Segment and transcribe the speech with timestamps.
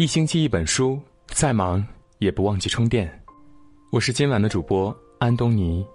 [0.00, 1.86] 一星期一本书，再忙
[2.20, 3.06] 也不忘记充电。
[3.92, 5.86] 我是今晚的主播安东尼，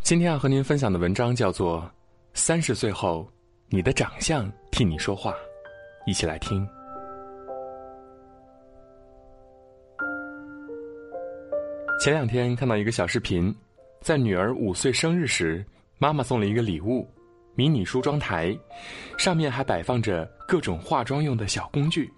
[0.00, 1.82] 今天要和您分享的文章叫做
[2.32, 3.28] 《三十岁后，
[3.68, 5.32] 你的长相替你说话》，
[6.06, 6.66] 一起来听。
[12.00, 13.54] 前两天看到一个小视频，
[14.00, 15.62] 在女儿五岁生日时，
[15.98, 17.06] 妈妈送了一个礼物——
[17.54, 18.58] 迷你梳妆台，
[19.18, 22.10] 上面还摆放着各种化妆用的小工具。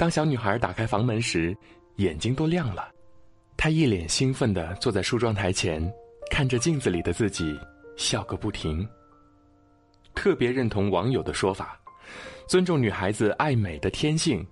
[0.00, 1.54] 当小女孩打开房门时，
[1.96, 2.90] 眼睛都亮了。
[3.54, 5.78] 她一脸兴奋地坐在梳妆台前，
[6.30, 7.54] 看着镜子里的自己，
[7.98, 8.88] 笑个不停。
[10.14, 11.78] 特别认同网友的说法，
[12.48, 14.42] 尊重女孩子爱美的天性，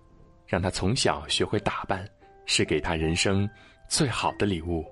[0.47, 2.07] 让她从小学会打扮，
[2.45, 3.49] 是给她人生
[3.89, 4.85] 最好的礼物。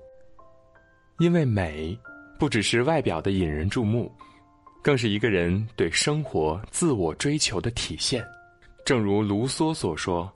[1.19, 1.95] 因为美，
[2.39, 4.11] 不只是外表的引人注目，
[4.81, 8.25] 更是一个人对生活自我追求的体现。
[8.83, 10.27] 正如卢梭所说。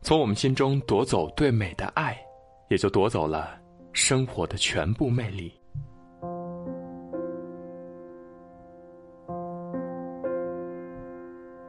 [0.00, 2.16] 从我们心中夺走对美的爱，
[2.68, 3.58] 也就夺走了
[3.92, 5.52] 生活的全部魅力。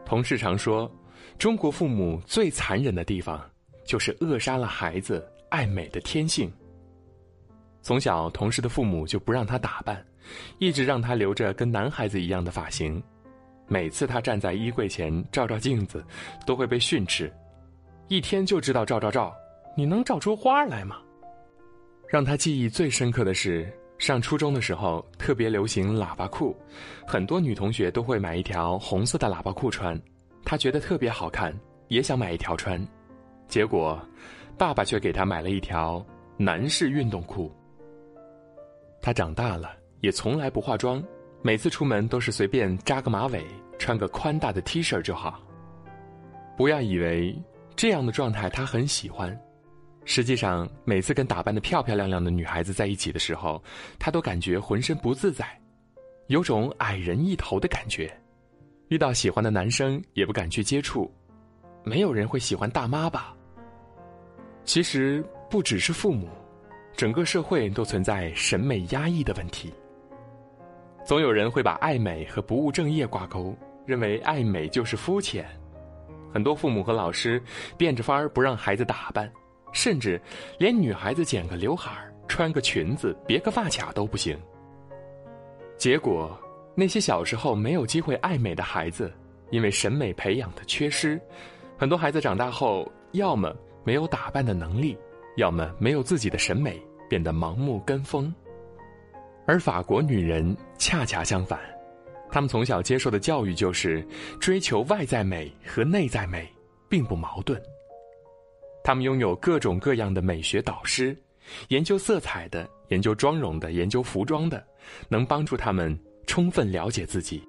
[0.06, 0.90] 同事常说，
[1.38, 3.40] 中国父母最残忍的地方，
[3.86, 6.52] 就是扼杀了孩子爱美的天性。
[7.82, 10.04] 从小，同事的父母就不让他打扮，
[10.60, 13.02] 一直让他留着跟男孩子一样的发型。
[13.68, 16.04] 每次他站在衣柜前照照镜子，
[16.46, 17.32] 都会被训斥。
[18.10, 19.32] 一天就知道照照照，
[19.78, 20.98] 你能照出花来吗？
[22.08, 26.58] 让他记忆最深刻的是，上初中的时候特别流行喇叭裤，
[27.06, 29.96] 很多女同学都会买一条红色的喇叭裤穿，
[30.44, 31.56] 他觉得特别好看，
[31.88, 32.84] 也想买一条穿，
[33.48, 34.02] 结果，
[34.58, 36.04] 爸爸却给他买了一条
[36.36, 37.56] 男士运动裤。
[39.04, 41.04] 他长大了，也从来不化妆，
[41.44, 43.46] 每次出门都是随便扎个马尾，
[43.78, 45.40] 穿个宽大的 T 恤就好。
[46.58, 47.40] 不要以为。
[47.80, 49.34] 这样的状态他很喜欢，
[50.04, 53.64] 实际上每次跟打扮的漂漂亮亮的女孩子在一起的时候，
[53.98, 55.48] 他都感觉浑身不自在，
[56.28, 58.14] 有种矮人一头的感觉。
[58.90, 61.10] 遇到喜欢的男生也不敢去接触，
[61.86, 63.34] 没有人会喜欢大妈吧？
[64.66, 66.28] 其实不只是父母，
[66.98, 69.74] 整个社会都存在审美压抑的问题。
[71.06, 75.48] 总有人会把爱美和不务正业挂钩，认为爱美就是肤浅。
[76.32, 77.42] 很多父母和老师
[77.78, 79.32] 变着法儿不让孩子打扮，
[79.74, 80.22] 甚至
[80.58, 81.92] 连女孩子剪个刘海、
[82.28, 84.38] 穿个裙子、别个发卡都不行。
[85.78, 86.38] 结果，
[86.76, 89.12] 那些小时候没有机会爱美的孩子，
[89.50, 91.20] 因为审美培养的缺失，
[91.78, 94.98] 很多孩子长大后要么没有打扮的能力，
[95.38, 96.80] 要么没有自己的审美，
[97.10, 98.34] 变得盲目跟风。
[99.48, 101.60] 而法国女人恰恰相反。
[102.32, 104.06] 他们从小接受的教育就是
[104.40, 106.48] 追求外在美和内在美
[106.88, 107.62] 并不矛盾。
[108.84, 111.16] 他们拥有各种各样的美学导师，
[111.68, 114.66] 研究色彩的，研究妆容的，研究服装的，
[115.10, 117.44] 能帮助他们充分了解自己，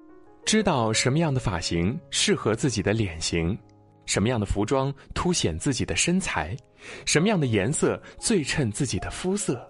[0.44, 3.56] 知道什么样的发型适合自己的脸型，
[4.06, 6.56] 什么样的服装凸显自己的身材，
[7.06, 9.66] 什么样的颜色最衬自己的肤色。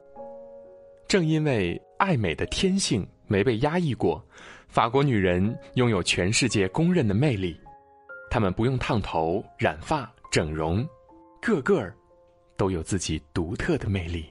[1.07, 4.21] 正因为爱美的天性没被压抑过。
[4.67, 7.57] 法国女人拥有全世界公认的魅力，
[8.29, 10.85] 她们不用烫头、染发、整容，
[11.41, 11.95] 个个儿
[12.57, 14.27] 都有自己独特的魅力。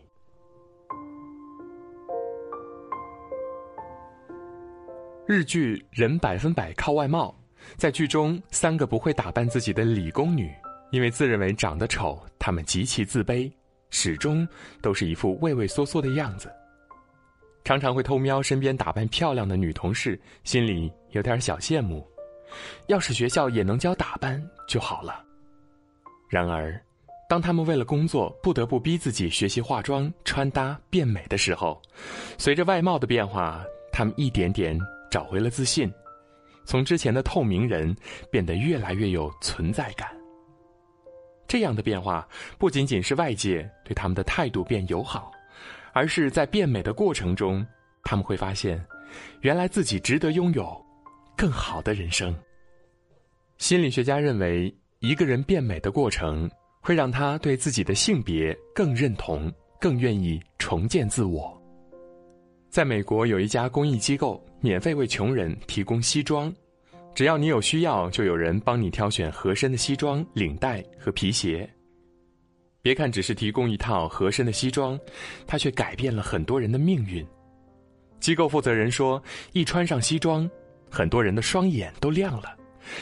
[5.26, 7.34] 日剧《人百分百靠外貌》
[7.78, 10.52] 在剧中，三个不会打扮自己的理工女，
[10.92, 13.50] 因为自认为长得丑，她们极其自卑，
[13.92, 14.46] 始终
[14.82, 16.52] 都是一副畏畏缩缩的样子。
[17.70, 22.04] 常常会偷瞄身边打扮漂亮的女同事，心里有点小羡慕。
[22.88, 25.24] 要是学校也能教打扮就好了。
[26.28, 26.82] 然而，
[27.30, 31.80] 当他们为了工作不得不逼自己学习化妆、穿搭、变美的时候，
[32.40, 34.76] 随着外貌的变化，他们一点点
[35.12, 35.94] 找回了自信，
[36.66, 37.96] 从之前的透明人
[38.32, 40.10] 变得越来越有存在感。
[41.48, 42.28] 这样的变化
[42.58, 45.32] 不仅仅是外界对他们的态度变友好。
[45.94, 47.66] 而是在变美的过程中，
[48.04, 48.84] 他们会发现，
[49.42, 50.86] 原来自己值得拥有
[51.36, 52.36] 更好的人生。
[53.58, 56.50] 心理学家认为，一个人变美的过程
[56.82, 61.56] 会让他对自己的性别更认同，更愿意重建自我。
[62.70, 66.54] 在美国，有一家公益机构免费为穷人提供西装，
[67.16, 71.70] 只要你有需要，就有人帮你挑选合身的西装、领带和皮鞋。
[72.90, 75.00] 别看只是提供一套合身的西装，
[75.46, 77.24] 它却改变了很多人的命运。
[78.20, 79.22] 机构负责人说
[79.54, 80.50] ：“一穿上西装，
[80.90, 82.58] 很多人的双眼都亮了，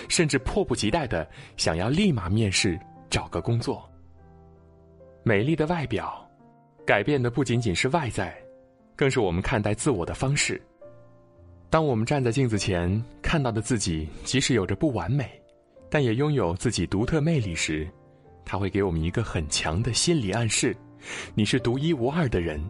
[0.10, 1.26] 甚至迫不及待的
[1.56, 2.78] 想要立马面试
[3.10, 3.90] 找个工作。
[5.24, 6.30] 美丽的外表，
[6.86, 8.38] 改变的不仅仅是外在，
[8.94, 10.62] 更是我们看待自我的方式。
[11.70, 15.42] 当我们站在镜子前看到的自己，即使有着不完美，
[15.90, 17.90] 但也拥有自己独特魅力时，
[18.48, 20.74] 它会给我们一个很强的心理暗示：
[21.36, 22.64] 你是独一无二的人，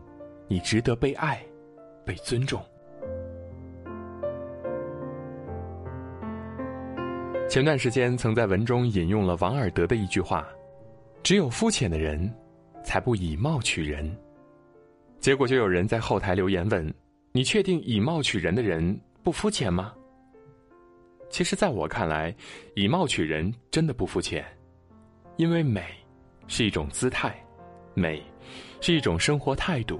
[0.48, 1.40] 你值得被爱，
[2.04, 2.60] 被尊重。
[7.48, 10.48] 前段时间曾在文中引用了王尔德的一句话
[11.22, 12.30] ：“只有肤浅的人。”
[12.84, 14.18] 才不以貌取人，
[15.20, 16.94] 结果就有人在后台留言问
[17.34, 19.94] ：“你确定以貌取人的人不肤浅吗？”
[21.30, 22.34] 其实，在我看来，
[22.76, 24.46] 以貌取人真的不肤浅，
[25.38, 25.84] 因为美
[26.48, 27.36] 是一种姿态，
[27.94, 28.22] 美
[28.82, 30.00] 是一种生活态度。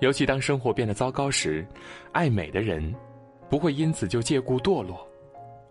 [0.00, 1.66] 尤其当生活变得糟糕时，
[2.12, 2.94] 爱美的人
[3.48, 5.08] 不会因此就借故堕落，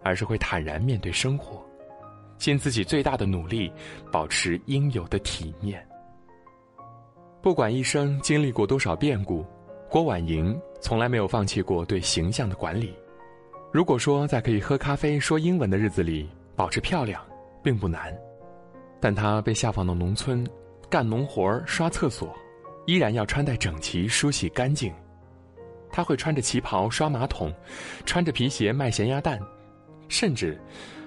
[0.04, 1.66] 而是会坦然面对生活，
[2.38, 3.72] 尽自己最大的努力，
[4.12, 5.86] 保持应有的体面。
[7.42, 9.46] 不管一生经历过多少变故，
[9.90, 12.94] 郭婉莹从来没有放弃过对形象的管理。
[13.72, 17.22] 如果说在可以喝咖啡说英文的日子里保持漂亮，
[17.64, 18.14] 并不难，
[19.00, 20.46] 但他被下放到农村，
[20.90, 22.36] 干农活刷厕所，
[22.86, 24.94] 依然要穿戴整齐、梳洗干净。
[25.92, 27.54] 他会穿着旗袍刷马桶，
[28.06, 29.40] 穿着皮鞋卖咸鸭蛋，
[30.10, 30.60] 甚至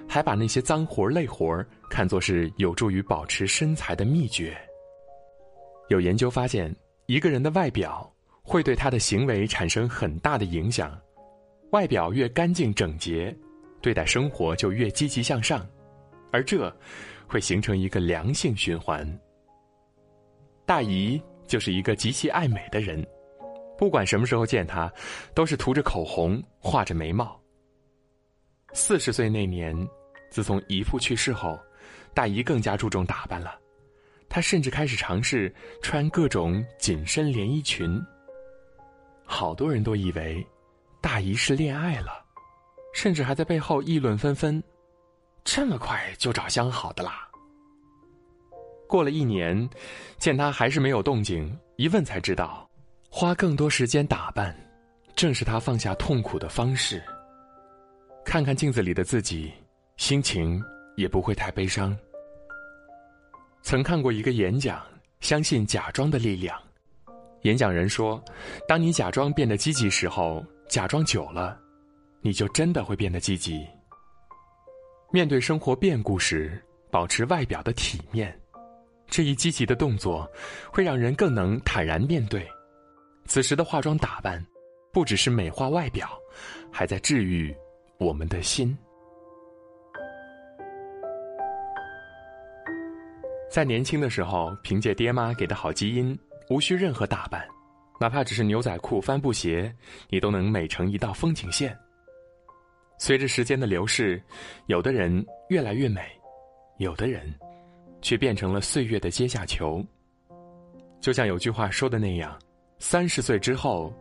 [0.07, 4.57] 还把那些脏活累活看作是有助于保持身材的秘诀。
[5.89, 6.73] 有研究发现，
[7.05, 8.11] 一个人的外表
[8.41, 10.99] 会对他的行为产生很大的影响。
[11.71, 13.33] 外表越干净整洁，
[13.81, 15.65] 对待生活就越积极向上，
[16.31, 16.73] 而这
[17.31, 19.07] 会形成一个良性循环。
[20.65, 23.01] 大姨就是一个极其爱美的人，
[23.77, 24.91] 不管什么时候见她，
[25.33, 27.41] 都是涂着口红、画着眉毛。
[28.73, 29.73] 四十岁那年，
[30.29, 31.57] 自从姨父去世后，
[32.13, 33.57] 大姨更加注重打扮了。
[34.27, 37.97] 她甚至开始尝试穿各种紧身连衣裙。
[39.23, 40.45] 好多人都以为
[40.99, 42.25] 大姨是恋爱了，
[42.93, 44.61] 甚至还在背后议论纷纷：
[45.43, 47.27] 这么快就找相好的啦？
[48.87, 49.69] 过了一年，
[50.17, 52.69] 见他还是没有动静，一问才知道，
[53.09, 54.55] 花更多时间打扮，
[55.15, 57.01] 正是他放下痛苦的方式。
[58.23, 59.51] 看看镜子里的自己，
[59.97, 60.61] 心情
[60.95, 61.97] 也不会太悲伤。
[63.63, 64.85] 曾看过一个演讲，
[65.21, 66.59] 相信假装的力量。
[67.43, 68.23] 演讲人说
[68.67, 71.59] ：“当你假装变得积极时候，假装久了，
[72.21, 73.65] 你就真的会变得积极。
[75.13, 76.57] 面对生活变故时，
[76.89, 78.33] 保持外表的体面，
[79.07, 80.25] 这一积极的动作，
[80.71, 82.47] 会让人更能坦然面对。
[83.25, 84.41] 此时的化妆打扮，
[84.93, 86.09] 不只是美化外表，
[86.71, 87.53] 还在治愈
[87.97, 88.73] 我们的心。”
[93.51, 96.17] 在年轻的时候，凭借爹妈给的好基因，
[96.49, 97.45] 无需任何打扮，
[97.99, 99.75] 哪怕只是牛仔裤、帆布鞋，
[100.07, 101.77] 你都能美成一道风景线。
[103.01, 104.21] 随着时间的流逝，
[104.67, 106.03] 有的人越来越美，
[106.77, 107.33] 有的人
[107.99, 109.83] 却变成了岁月的阶下囚。
[110.99, 112.37] 就像有句话说的那样
[112.77, 113.91] ：“三十岁之后，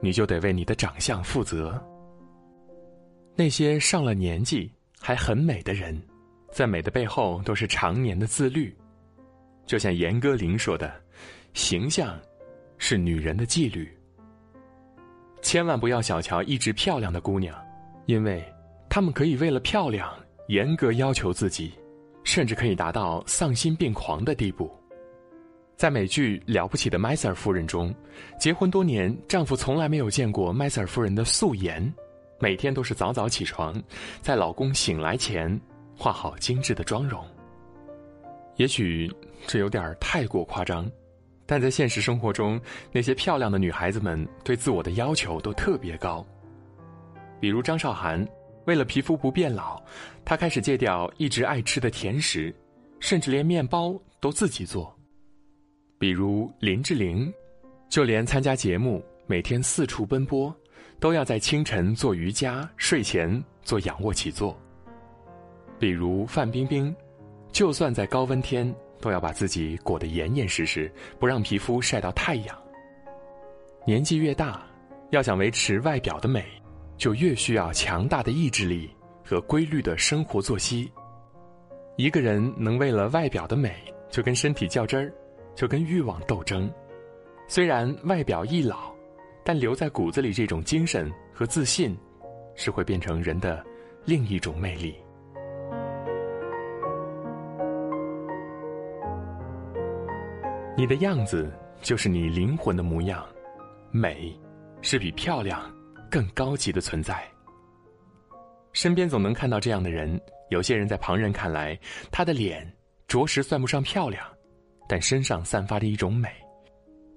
[0.00, 1.84] 你就得为你的长相负责。”
[3.34, 4.70] 那些上了年纪
[5.00, 6.00] 还很美的人，
[6.52, 8.72] 在美的背后都是常年的自律。
[9.66, 10.94] 就像严歌苓说的
[11.54, 12.16] ：“形象
[12.78, 13.92] 是女人的纪律，
[15.42, 17.52] 千万不要小瞧一直漂亮的姑娘，
[18.06, 18.44] 因为
[18.88, 20.12] 她们可以为了漂亮
[20.48, 21.72] 严格要求自己，
[22.22, 24.70] 甚至可以达到丧心病狂的地步。”
[25.76, 27.92] 在美剧《了不起的麦瑟尔夫人》中，
[28.38, 31.92] 结婚多年，丈夫从来没有见过麦瑟尔夫人的素颜，
[32.38, 33.82] 每天都是早早起床，
[34.22, 35.60] 在老公醒来前
[35.98, 37.24] 画好精致的妆容。
[38.54, 39.12] 也许
[39.48, 40.88] 这有点太过夸张，
[41.44, 42.58] 但在现实生活中，
[42.92, 46.24] 那些漂亮的女孩子们对自我的要求都特别高。
[47.44, 48.26] 比如张韶涵，
[48.64, 49.78] 为了皮肤不变老，
[50.24, 52.50] 她开始戒掉一直爱吃的甜食，
[53.00, 54.98] 甚至连面包都自己做。
[55.98, 57.30] 比如林志玲，
[57.90, 60.56] 就连参加节目，每天四处奔波，
[60.98, 64.58] 都要在清晨做瑜伽，睡前做仰卧起坐。
[65.78, 66.96] 比如范冰冰。
[67.52, 72.58] 就算在高温天，都要把自己裹得严严实实，不让皮肤晒到太阳。
[73.86, 74.66] 年纪越大，
[75.10, 76.42] 要想维持外表的美，
[77.04, 78.88] 就越需要强大的意志力
[79.22, 80.90] 和规律的生活作息。
[81.98, 83.76] 一个人能为了外表的美
[84.08, 85.12] 就跟身体较真儿，
[85.54, 86.66] 就跟欲望斗争，
[87.46, 88.90] 虽然外表易老，
[89.44, 91.94] 但留在骨子里这种精神和自信，
[92.54, 93.62] 是会变成人的
[94.06, 94.94] 另一种魅力。
[100.74, 103.22] 你的样子就是你灵魂的模样，
[103.90, 104.34] 美，
[104.80, 105.70] 是比漂亮
[106.14, 107.28] 更高级的存在。
[108.72, 111.76] 身边总能看到这样的人，有些人在旁人看来，
[112.12, 112.64] 他的脸
[113.08, 114.24] 着实算不上漂亮，
[114.88, 116.28] 但身上散发着一种美，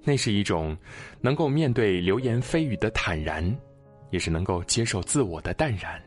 [0.04, 0.76] 那是一种
[1.22, 3.56] 能够面对流言蜚语的坦然，
[4.10, 6.02] 也是能够接受自我的淡然。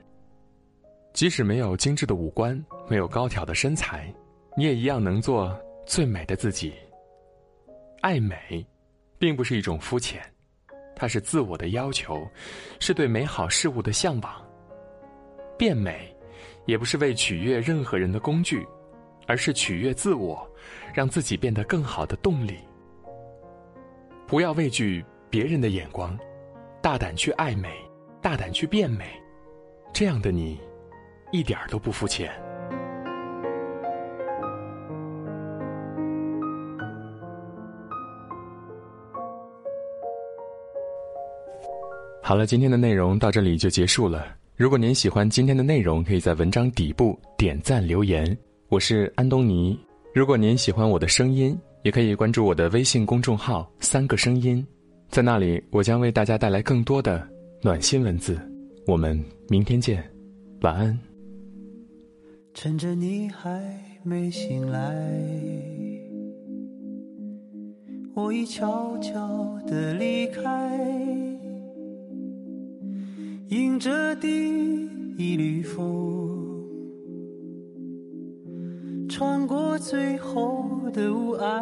[1.12, 4.12] 即使没有精致的五官，没有高挑的身材，
[4.56, 5.56] 你也一样能做
[5.87, 6.75] 最美的自己。
[8.00, 8.66] 爱美，
[9.16, 10.20] 并不是一种肤浅，
[11.00, 12.28] 它是自我的要求，
[12.78, 14.30] 是对美好事物的向往。
[15.57, 16.14] 变美，
[16.66, 18.66] 也不是为取悦任何人的工具，
[19.26, 20.47] 而是取悦自我，
[20.92, 22.59] 让自己变得更好的动力。
[24.26, 26.19] 不要畏惧别人的眼光，
[26.83, 27.71] 大胆去爱美，
[28.21, 29.07] 大胆去变美，
[29.95, 30.61] 这样的你，
[31.33, 32.30] 一点都不肤浅。
[42.30, 44.25] 好了，今天的内容到这里就结束了。
[44.54, 48.38] 如果您喜欢今天的内容，可以在文章底部点赞留言。
[48.68, 49.76] 我是安东尼。
[50.14, 54.64] 如果您喜欢我的声音，也可以关注我的微信公众号“三个声音”，
[55.10, 57.28] 在那里我将为大家带来更多的
[57.62, 58.40] 暖心文字。
[58.87, 60.00] 我们明天见，
[60.60, 60.96] 晚安。
[62.54, 63.60] 趁着你还
[64.04, 64.80] 没醒来，
[68.14, 71.39] 我已悄悄地离开。
[73.50, 74.28] 迎着第
[75.19, 75.83] 一缕风，
[79.09, 81.61] 穿过最后的雾霭。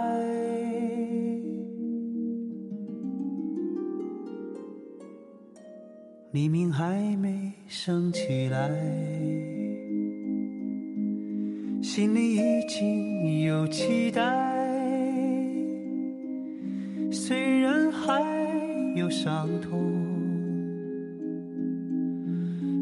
[6.32, 8.68] 黎明还没升起来，
[11.80, 14.22] 心里已经有期待。
[17.10, 18.22] 虽然还
[18.94, 19.97] 有伤痛。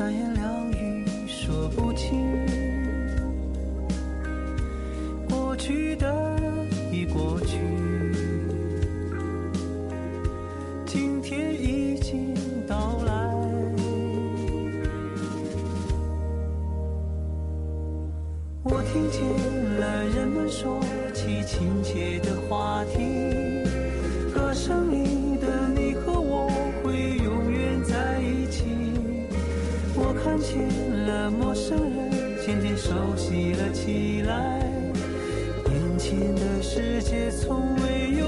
[0.00, 2.26] 三言两语说不清，
[5.28, 6.10] 过去的
[6.90, 7.58] 已过去，
[10.86, 12.34] 今天已经
[12.66, 13.12] 到来。
[18.62, 19.22] 我听见
[19.80, 20.80] 了人们说
[21.12, 23.29] 起亲切的话题。
[30.50, 32.10] 我看见了陌生人
[32.44, 34.58] 渐渐熟悉了起来，
[35.66, 38.26] 眼前的世界从未有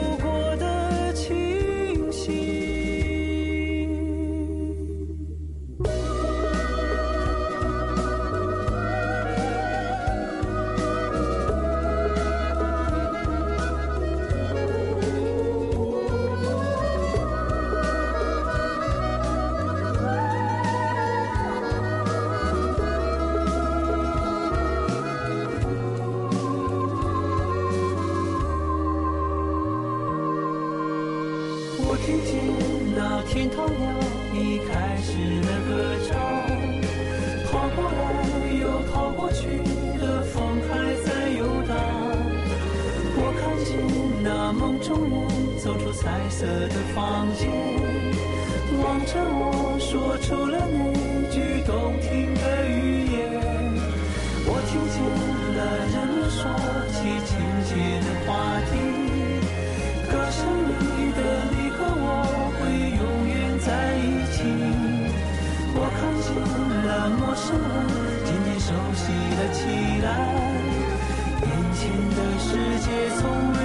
[46.43, 47.49] 的房间
[48.83, 53.31] 望着我说出了那句动听的语言
[54.45, 54.99] 我听见
[55.55, 56.43] 了人们说
[56.91, 57.71] 起亲切
[58.03, 58.29] 的话
[58.67, 58.73] 题
[60.11, 61.21] 歌声里的
[61.55, 62.11] 你和我
[62.59, 62.61] 会
[62.99, 64.43] 永远在一起
[65.77, 66.35] 我看见
[66.89, 67.87] 了陌生人
[68.27, 69.05] 渐渐熟悉
[69.39, 69.63] 了起
[70.03, 70.11] 来
[71.47, 71.81] 眼前
[72.11, 72.51] 的世
[72.83, 73.62] 界从